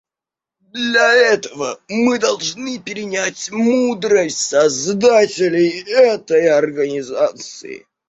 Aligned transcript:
Для 0.73 1.13
этого 1.13 1.79
мы 1.87 2.17
должны 2.17 2.79
перенять 2.79 3.51
мудрость 3.51 4.39
создателей 4.39 5.81
этой 5.87 6.47
Организации. 6.49 7.85